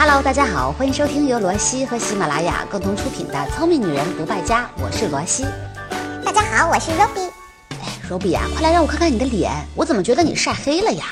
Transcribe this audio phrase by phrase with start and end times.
[0.00, 5.44] Hello，大家好，欢迎收听由罗西和喜马拉雅共同出品的《聪明女人不败家》，我是罗西。
[6.24, 7.28] 大家好，我是 Robbie。
[7.70, 11.06] 哎，Robbie 呀，快来让我看看你的脸，我怎么觉得你晒黑了呀？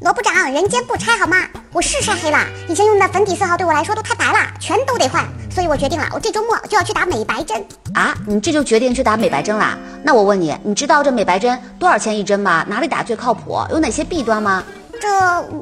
[0.00, 1.36] 罗部长，人间不拆好吗？
[1.74, 2.38] 我是晒黑了，
[2.70, 5.22] 以前用的粉底色号对我来说都太白了，全都得换。
[5.50, 7.62] 所以我决定了，我这周末就要去打美白针
[7.92, 8.14] 啊！
[8.26, 9.78] 你这就决定去打美白针啦？
[10.02, 12.64] 那我问你，你知道这美白针多少钱一针吗？
[12.66, 13.60] 哪里打最靠谱？
[13.68, 14.64] 有哪些弊端吗？
[14.98, 15.06] 这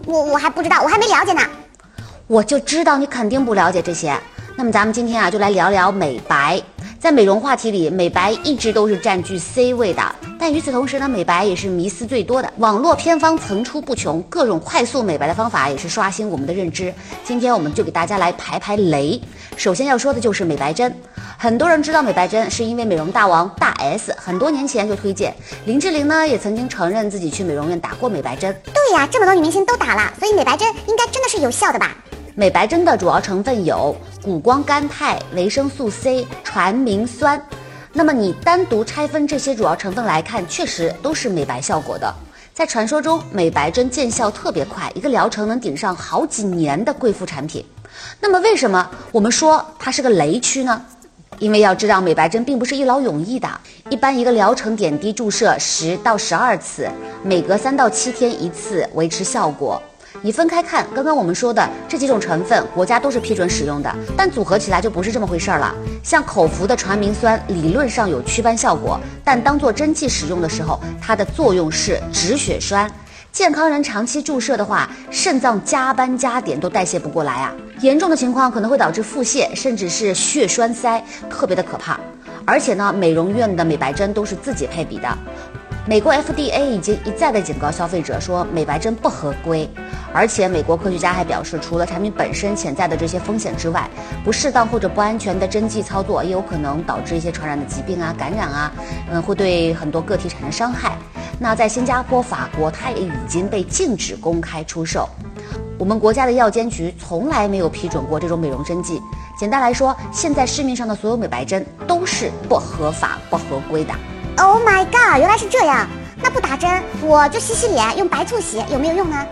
[0.06, 1.42] 我我还不知道，我还没了解呢。
[2.30, 4.16] 我就知道你肯定不了解这些。
[4.54, 6.62] 那么咱们今天啊，就来聊聊美白。
[7.00, 10.00] 在美容话题里，美白一直都是占据 C 位的。
[10.38, 16.94] 但与此同时呢，美白也是迷思最多的，网络偏方层出不穷，各种快速美白的方法也是刷新我们的认知。
[17.24, 19.20] 今天我们就给大家来排排雷。
[19.56, 20.94] 首先要说的就是美白针。
[21.36, 25.34] 很多人知道美白针，是因为美容大王大 S 很多年前就推荐。
[25.64, 28.54] 林志玲呢，也曾经承认自己去美容院打过美白针。
[28.66, 31.96] 对呀，这么多女明星都打了，所以美白针应该真的是有效的吧？
[32.34, 37.40] 美白针的主要成分有谷胱甘肽、维生素 C、传明酸。
[37.92, 42.14] 那么你单独拆分这些主要成分来看，确实都是美白效果的。
[42.54, 47.64] 在传说中，美白针见效特别快，一个疗程能顶上好几年的贵妇产品。
[48.20, 50.80] 那么为什么我们说它是个雷区呢？
[51.40, 53.48] 因为要知道，美白针并不是一劳永逸的，
[53.88, 56.88] 一般一个疗程点滴注射十到十二次，
[57.24, 59.82] 每隔三到七天一次，维持效果。
[60.22, 65.74] 你分开看，刚刚我们说的这几种成分，国家都是批准使用的，但组合起来就不是这么回事儿了。
[66.02, 72.90] 像口服的传明酸，理论上有祛斑效果，但当做针剂使用的时候，它的作用是止血栓。
[73.32, 81.98] 健康人长期注射的话，肾脏加班加点都代谢不过来啊，严重的情况可能会导致腹泻，甚至是血栓塞，特别的可怕。
[82.44, 85.08] 而且呢，美容院的美白针都是自己配比的。
[85.86, 89.68] 美国 FDA 已经一再的警告消费者说美白针不合规，
[90.12, 93.88] 而且美国科学家还表示，除了产品本身潜在的这些风险之外，
[94.22, 98.72] 不适当或者不安全的针剂操作也有可能导致一些传染的疾病啊、感染啊，
[99.10, 100.96] 嗯，会对很多个体产生伤害。
[101.38, 105.08] 那在新加坡、法国，它也已经被禁止公开出售。
[105.78, 109.00] 我们国家的药监局从来没有批准过这种美容针剂。
[109.38, 113.94] 简单来说，现在市面上的所有美白针都是不合法、不合规的。
[114.42, 115.18] Oh my god！
[115.18, 115.86] 原来是这样。
[116.16, 119.26] 那不打针，我就洗洗脸，用白醋洗，有没有用呢？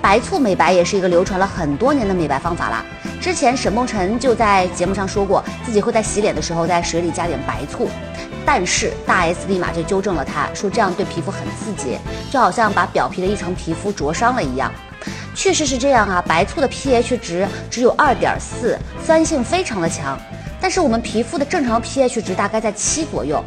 [0.00, 2.84] 白醋美白也是一个流传了很多年的美白方法啦。
[3.20, 7.88] 之前沈梦辰就在节目上说过，自己会在洗脸的时候在水里加点白醋。
[8.46, 11.98] 但是大 S 立马就纠正了他，说这样对皮肤很刺激，
[12.30, 14.70] 就好像把表皮的一层皮肤灼伤了一样。
[15.34, 20.16] 确实是这样啊，白醋的 pH 值只有二点四，酸性非常的强。
[20.60, 23.42] 但是我们皮肤的正常 pH 值大概在七左右。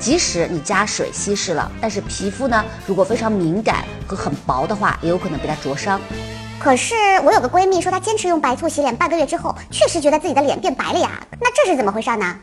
[0.00, 6.00] 即使你加水稀释了，但是皮肤呢，如果非常敏感和很薄的话，也有可能被它灼伤。
[6.58, 11.10] 可是我有个闺蜜说，她坚持用白醋洗脸半个月之后，确实觉得自己的脸变白了呀。
[11.38, 12.34] 那这是怎么回事呢？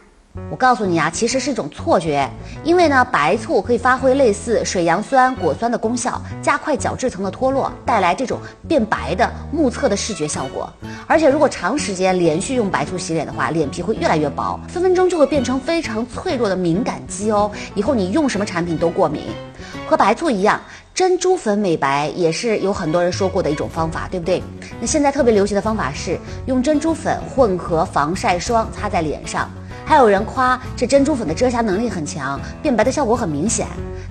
[0.50, 2.30] 我告诉你啊，其实是一种错觉，
[2.64, 10.72] 因为呢，白醋可以发挥类似水杨酸、果酸的功效，加快角质层的脱落，带来这种变白的目测的视觉效果。
[11.06, 17.52] 而且如果长时间连续用白醋洗脸的话，脸皮会越来越薄，分分钟就会变成非常脆弱的敏感肌哦。
[17.76, 19.24] 以后你用什么产品都过敏。
[19.86, 20.60] 和白醋一样，
[20.94, 24.42] 珍珠粉美白也是有很多人说过的一种方法，对不对？
[24.80, 29.50] 那现在特别流行的方法是用珍珠粉混合防晒霜擦在脸上。
[29.88, 33.66] 还有人夸这珍珠粉的遮瑕能力很强，变白的效果很明显。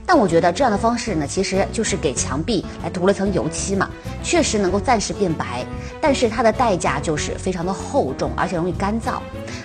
[0.07, 3.91] 但我觉得这样的方式呢，其实就是给墙壁来涂了层油漆嘛，
[4.23, 5.67] 确实能够暂时变白，
[6.01, 9.19] 但是它的代价就是非常的厚重，而且容易干燥。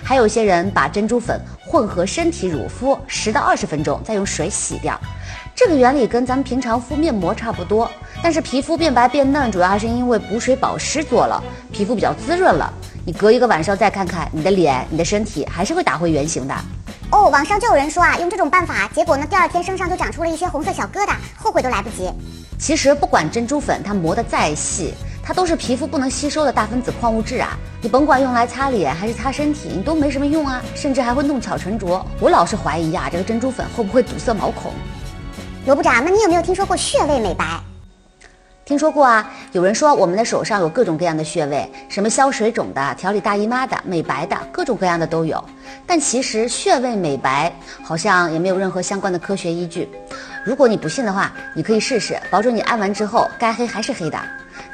[0.04, 5.00] 还有些人把珍珠粉混合身体乳敷十到二十分钟，再用水洗掉。
[5.54, 7.90] 这个原理跟咱们平常敷面膜差不多，
[8.22, 12.72] 但是皮肤变白变嫩，主要还是因为补水保湿做了，皮肤比较滋润了。
[13.04, 16.54] 你隔一个晚上再看看，你的脸、你的身体还是会打回原形的。
[17.10, 22.08] 哦，网上就有人说啊，用这种办法，结果呢，第二天身上就长出了一些红色小疙瘩，后悔都来不及。
[22.58, 27.58] 其实不管珍珠粉它磨得再细，它都是皮肤不能吸收的大分子矿物质啊。
[27.80, 32.06] 你甭管用来擦脸还是擦身体，你都没什么用啊，甚至还会弄巧成拙。
[32.20, 34.72] 我老是怀疑啊，这个珍珠粉会不会堵塞毛孔？
[35.66, 37.44] 罗部长，那你有没有听说过穴位美白？
[38.64, 45.42] 听说过啊，有人说我们的手上有各种各样的穴位，什么消水肿的、调理大姨妈的、美白的，各种各样的都有。
[45.84, 49.90] 但其实穴位美白好像也没有任何相关的科学依据。
[50.44, 54.18] 如果你不信的话，你可以试试，保准你按完之后该黑还是黑的。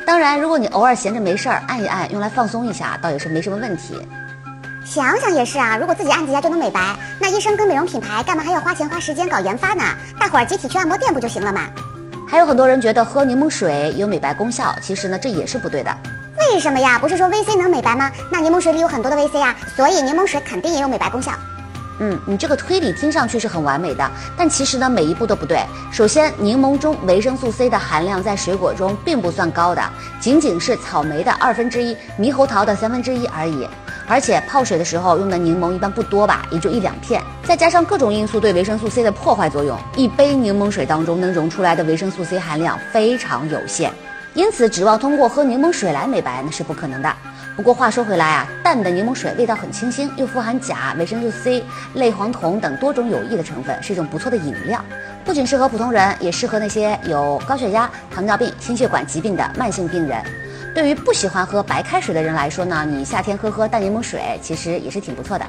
[0.07, 3.99] 当然，如果你偶尔闲着没事儿按一按，用来放松一下，倒也是没什么问题。
[4.85, 9.83] 想想也是啊，如果自己按几下就能美白，那医生跟美容品牌干嘛还要花钱花时间搞研发呢？
[10.21, 11.63] 大伙儿集体去按摩店不就行了吗？
[12.31, 15.97] 还有很多人觉得喝柠檬水有美白功效，其实呢这也是不对的。
[16.39, 16.99] 为什么呀？
[16.99, 18.13] 不是说 VC 能美白吗？
[18.31, 21.33] 那柠檬水里有很多的 VC 啊，所以柠檬水肯定也有美白功效。
[22.01, 25.59] 嗯，你这个推理听上去是很完美的，但其实呢，每一步都不对。
[25.91, 29.83] 首先，柠檬中维生素 C 的含量在水果中并不算高的，
[30.21, 33.67] 仅仅是草莓的二分之一，猕猴桃的三分之一而已。
[34.09, 37.23] 而且泡水的时候用的柠檬一般不多吧，也就一两片。
[37.45, 43.93] 再加上各种因素对维生素 C 的破坏作用，一杯柠檬水当中能溶出来的维生素 C 含量非常有限，
[44.35, 47.15] 因此指望通过喝柠檬水来美白那是不可能的。
[47.55, 51.65] 不过话说回来啊，淡的柠檬水味道很清新，又富含钾、维生素 C、
[51.95, 54.83] 类黄酮等多种有益的成分，是一种不错的饮料。
[55.25, 60.23] 不仅适合普通人，也适合那些有高血压、糖尿病、心血管疾病的慢性病人。
[60.75, 65.45] 对于不喜欢喝白开水的人来说呢，你夏天喝喝淡柠檬水，其实也是挺不错的。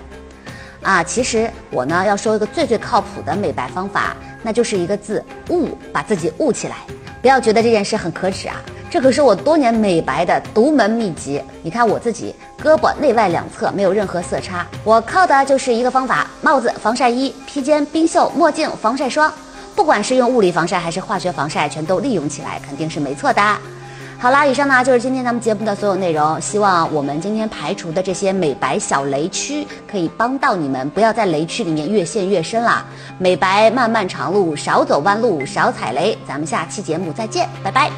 [0.82, 6.78] 啊，其实我呢要说一个最最靠谱的美白方法，那就是一个字雾，把自己雾起来。
[7.22, 8.56] 不要觉得这件事很可耻啊。
[8.90, 11.40] 这可是我多年美白的独门秘籍。
[11.62, 12.34] 你看我自己
[12.64, 19.32] 胳膊内外两侧没有任何色差，我靠的就是一个方法：帽子、防晒衣、披肩、冰袖、墨镜、防晒霜。
[19.76, 23.58] 不管是用物理防晒还是化学防晒，全都利用起来，肯定是没错的。
[24.22, 26.40] 好啦，以上呢就是今天咱们节目的所有内容。
[26.42, 32.86] 希望我们今天排除的这些美白小雷区可以帮到你们，不要在雷区里面越陷越深啦。
[33.18, 36.18] 美白漫漫长路，少走弯路，少踩雷。
[36.28, 37.90] 咱们下期节目再见，拜拜。